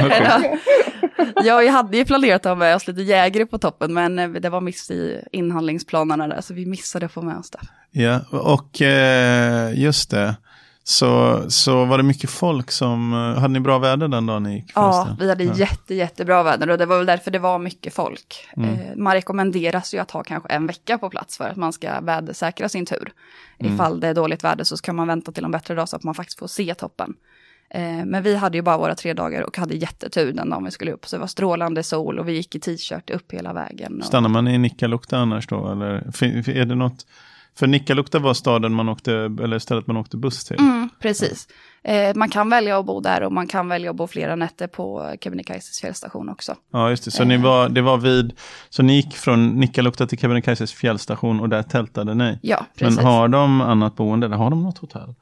[1.17, 1.25] Ja.
[1.43, 4.29] Ja, vi hade ju planerat att ha med oss lite jägare på toppen, men eh,
[4.29, 7.59] det var miss i inhandlingsplanerna där, så vi missade att få med oss det.
[7.91, 10.35] Ja, och eh, just det.
[10.83, 14.55] så, så var det mycket folk som, eh, hade ni bra väder den dagen ni
[14.55, 14.71] gick?
[14.75, 15.53] Ja, vi hade Ja.
[15.55, 18.47] jätte, jättebra väder och det var väl därför det var mycket folk.
[18.57, 18.77] Mm.
[19.03, 22.69] Man rekommenderas ju att ha kanske en vecka på plats för att man ska vädersäkra
[22.69, 23.11] sin tur.
[23.59, 23.73] Mm.
[23.73, 26.03] Ifall det är dåligt väder så kan man vänta till en bättre dag så att
[26.03, 27.13] man faktiskt får se toppen.
[27.69, 30.71] Eh, men vi hade ju bara våra tre dagar och hade jättetur den dagen vi
[30.71, 31.05] skulle upp.
[31.05, 33.99] Så det var strålande sol och vi gick i t-shirt upp hela vägen.
[33.99, 34.05] Och...
[34.05, 35.71] Stannar man i Nikkaluokta annars då?
[35.71, 35.93] Eller
[36.49, 37.05] är det något?
[37.59, 40.59] För Nikkaluokta var staden man åkte, eller stället man åkte buss till.
[40.59, 41.47] Mm, precis.
[41.83, 44.67] Eh, man kan välja att bo där och man kan välja att bo flera nätter
[44.67, 46.55] på Kebnekaises fjällstation också.
[46.73, 47.11] Ja, just det.
[47.11, 48.33] Så ni var, det var vid,
[48.69, 52.39] så ni gick från Nikkaluokta till Kebnekaises fjällstation och där tältade ni?
[52.41, 52.95] Ja, precis.
[52.95, 54.25] Men har de annat boende?
[54.25, 55.15] Eller har de något hotell?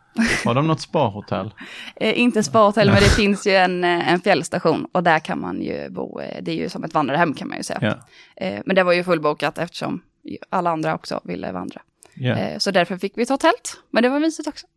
[0.46, 1.54] Har de något spahotell?
[1.96, 5.62] Eh, inte spahotell, men det finns ju en, eh, en fjällstation och där kan man
[5.62, 6.20] ju bo.
[6.20, 7.80] Eh, det är ju som ett vandrarhem kan man ju säga.
[7.82, 7.96] Ja.
[8.46, 10.02] Eh, men det var ju fullbokat eftersom
[10.50, 11.82] alla andra också ville vandra.
[12.22, 14.68] Eh, så därför fick vi ta tält, men det var mysigt också.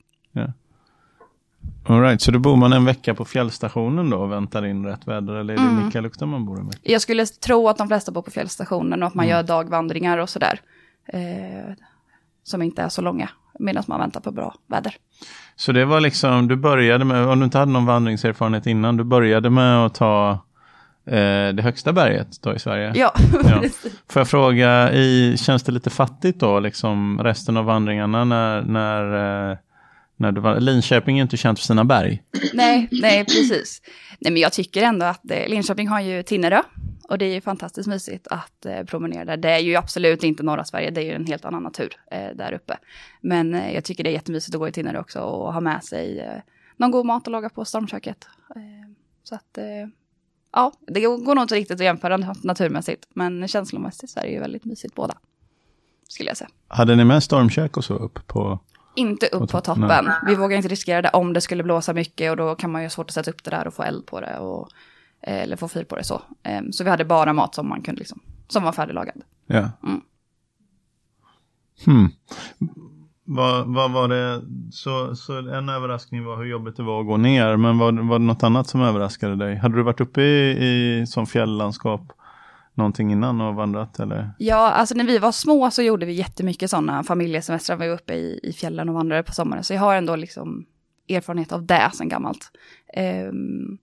[1.86, 5.08] All right, så då bor man en vecka på fjällstationen då och väntar in rätt
[5.08, 5.34] väder?
[5.34, 5.84] Eller är det Mm.
[5.84, 6.92] Nikkaluokta man bor i?
[6.92, 9.36] Jag skulle tro att de flesta bor på fjällstationen och att man Mm.
[9.36, 10.60] gör dagvandringar och sådär.
[11.06, 11.74] Eh,
[12.44, 14.94] som inte är så långa, medan man väntar på bra väder.
[15.56, 19.04] Så det var liksom, du började med, om du inte hade någon vandringserfarenhet innan, du
[19.04, 20.38] började med att ta
[21.52, 22.92] det högsta berget då i Sverige?
[22.94, 23.62] Ja, Ja.
[24.08, 29.50] Får jag fråga, i, känns det lite fattigt då, liksom resten av vandringarna när, när,
[29.50, 29.56] eh,
[30.16, 32.22] när du var, Linköping är inte känt för sina berg.
[32.54, 33.82] Nej, nej, precis.
[34.18, 36.62] Nej, men jag tycker ändå att eh, Linköping har ju Tinnerö.
[37.08, 39.36] Och det är ju fantastiskt mysigt att eh, promenera där.
[39.36, 42.28] Det är ju absolut inte norra Sverige, det är ju en helt annan natur eh,
[42.34, 42.78] där uppe.
[43.20, 45.84] Men eh, jag tycker det är jättemysigt att gå i Tinnerö också och ha med
[45.84, 46.42] sig eh,
[46.76, 48.26] någon god mat att laga på stormköket.
[48.56, 48.90] Eh,
[49.24, 49.64] så att, eh,
[50.52, 53.06] ja, det går nog inte riktigt att jämföra nat- naturmässigt.
[53.14, 55.14] Men känslomässigt så är det ju väldigt mysigt båda.
[56.08, 56.50] Skulle jag säga.
[56.68, 58.58] Hade ni med stormkök och så upp på?
[58.94, 60.10] Inte upp på to- toppen.
[60.26, 62.84] Vi vågar inte riskera det om det skulle blåsa mycket och då kan man ju
[62.84, 64.38] ha svårt att sätta upp det där och få eld på det.
[64.38, 64.68] Och,
[65.22, 66.22] eh, eller få fyr på det så.
[66.42, 69.22] Em, Så vi hade bara mat som man kunde liksom, som var färdiglagad.
[69.46, 69.70] Ja.
[69.82, 70.00] Mm.
[71.84, 72.08] Hmm.
[73.30, 77.16] Vad, vad var det, så, så en överraskning var hur jobbigt det var att gå
[77.16, 79.56] ner, men var, var det något annat som överraskade dig?
[79.56, 82.12] Hade du varit uppe i, i som fjälllandskap
[82.74, 84.30] någonting innan och vandrat eller?
[84.38, 87.76] Ja, alltså när vi var små så gjorde vi jättemycket sådana familjesemestrar.
[87.76, 89.64] Vi var uppe i, i fjällen och vandrade på sommaren.
[89.64, 90.66] Så jag har ändå liksom
[91.08, 92.50] erfarenhet av det sen gammalt.
[93.28, 93.78] Um,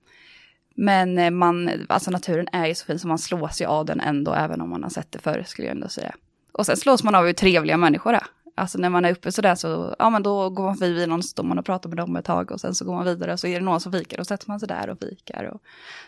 [0.75, 4.33] men man, alltså naturen är ju så fin så man slås ju av den ändå,
[4.33, 6.15] även om man har sett det förr skulle jag ändå säga.
[6.51, 8.23] Och sen slås man av hur trevliga människor är.
[8.57, 11.43] Alltså när man är uppe sådär så, ja men då går man förbi någon, står
[11.43, 13.47] man och pratar med dem ett tag och sen så går man vidare och så
[13.47, 15.43] är det någon som fikar och sätter man sig där och fikar.
[15.43, 15.61] Och,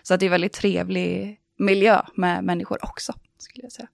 [0.04, 3.88] så att det är väldigt trevlig miljö med människor också, skulle jag säga.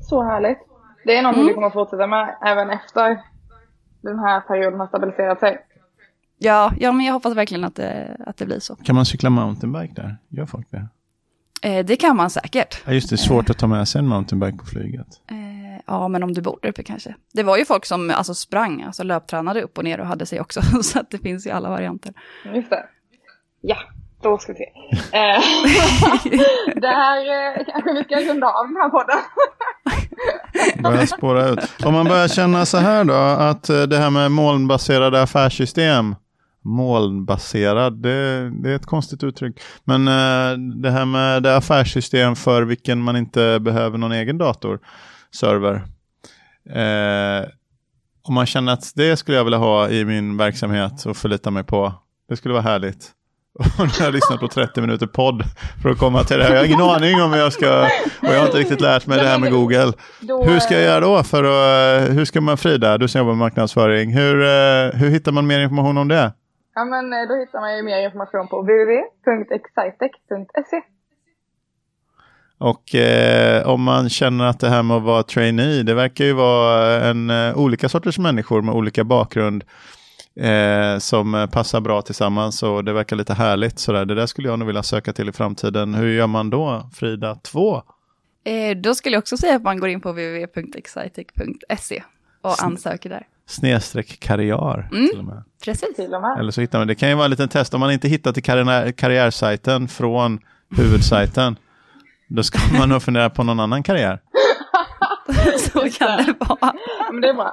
[0.00, 0.58] Så härligt.
[1.04, 1.48] Det är någonting Mm.
[1.48, 3.22] vi kommer att fortsätta med även efter
[4.00, 5.58] den här perioden har stabiliserat sig.
[6.38, 8.76] Ja, ja men jag hoppas verkligen att det, att det blir så.
[8.76, 10.16] Kan man cykla mountainbike där?
[10.28, 10.86] Gör folk det?
[11.62, 12.82] Eh, det kan man säkert.
[12.86, 15.06] Ja just det, svårt att ta med sig en mountainbike på flyget.
[15.30, 15.36] Eh,
[15.86, 17.14] ja, men om du bor där uppe kanske.
[17.32, 20.40] Det var ju folk som alltså, sprang, alltså löptränade upp och ner och hade sig
[20.40, 20.60] också.
[20.82, 22.12] Så att det finns ju alla varianter.
[22.54, 22.84] Just det.
[23.60, 23.76] Ja,
[24.22, 24.70] då ska vi se.
[25.16, 25.40] Eh,
[26.80, 29.18] det här eh, kanske vi ska runda av den här podden.
[30.82, 31.84] Börjar spåra ut.
[31.84, 36.14] Om man börjar känna så här då, att eh, det här med molnbaserade affärssystem,
[36.62, 39.60] molnbaserad, det, det är ett konstigt uttryck.
[39.84, 40.04] Men
[40.82, 44.80] det här med det affärssystem för vilken man inte behöver någon egen dator,
[45.36, 45.74] server.
[46.70, 47.48] Eh,
[48.22, 51.64] om man känner att det skulle jag vilja ha i min verksamhet och förlita mig
[51.64, 51.94] på,
[52.28, 53.12] det skulle vara härligt.
[53.58, 55.42] Och nu har jag lyssnat på 30 minuter podd
[55.82, 56.50] för att komma till det här.
[56.50, 57.82] Jag har ingen aning om jag ska,
[58.22, 59.92] och jag har inte riktigt lärt mig det här med Google.
[60.20, 63.32] Hur ska jag göra då för att, eh, hur ska man Frida, du som jobbar
[63.32, 66.32] med marknadsföring, hur, eh, hur hittar man mer information om det?
[66.74, 70.82] Ja men eh, då hittar man ju mer information på www.excitec.se.
[72.58, 76.32] Och eh, om man känner att det här med att vara trainee, det verkar ju
[76.32, 79.64] vara en, eh, olika sorters människor med olika bakgrund
[80.40, 84.04] eh, som passar bra tillsammans och det verkar lite härligt sådär.
[84.04, 85.94] Det där skulle jag nog vilja söka till i framtiden.
[85.94, 87.82] Hur gör man då, Frida 2?
[88.44, 92.02] Eh, då skulle jag också säga att man går in på www.excitec.se
[92.42, 93.26] och ansöker där.
[93.48, 95.08] Snedstreck karriär Mm.
[95.08, 95.42] till och med.
[95.64, 95.96] Precis.
[95.96, 96.38] Till och med.
[96.38, 98.32] Eller så hittar man, det kan ju vara en liten test, om man inte hittar
[98.32, 100.38] till karriär, karriärsajten från
[100.76, 101.56] huvudsajten,
[102.28, 104.20] då ska man nog fundera på någon annan karriär.
[105.58, 106.72] Så kan det vara.
[107.10, 107.52] Men det är bra.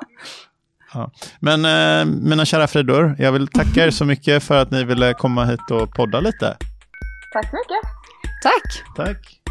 [0.94, 1.12] Ja.
[1.40, 5.14] Men eh, mina kära fridor, jag vill tacka er så mycket för att ni ville
[5.14, 6.58] komma hit och podda lite.
[7.34, 7.90] Tack så mycket.
[8.44, 8.96] Tack!
[8.96, 9.43] Tack!